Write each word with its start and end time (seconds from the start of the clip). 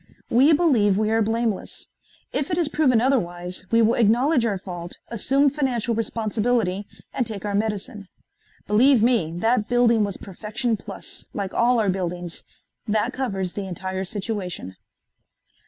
We 0.31 0.51
believe 0.51 0.97
we 0.97 1.11
are 1.11 1.21
blameless. 1.21 1.87
If 2.33 2.49
it 2.49 2.57
is 2.57 2.69
proven 2.69 2.99
otherwise 2.99 3.67
we 3.69 3.83
will 3.83 3.93
acknowledge 3.93 4.47
our 4.47 4.57
fault, 4.57 4.97
assume 5.09 5.51
financial 5.51 5.93
responsibility, 5.93 6.87
and 7.13 7.27
take 7.27 7.45
our 7.45 7.53
medicine. 7.53 8.07
Believe 8.65 9.03
me, 9.03 9.31
that 9.37 9.69
building 9.69 10.03
was 10.03 10.17
perfection 10.17 10.75
plus, 10.75 11.29
like 11.35 11.53
all 11.53 11.79
our 11.79 11.89
buildings. 11.91 12.43
That 12.87 13.13
covers 13.13 13.53
the 13.53 13.67
entire 13.67 14.03
situation." 14.03 14.75